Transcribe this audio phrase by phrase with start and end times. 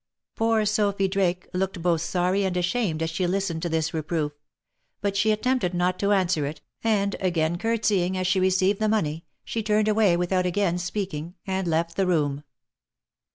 [0.35, 4.31] Poor Sophy Drake looked both sorry and ashamed as she listened to this reproof,—
[5.03, 8.89] but she attempted not to answer it, and again courtesy ing as she received the
[8.89, 12.43] money, she turned away without again speak ing, and left the room.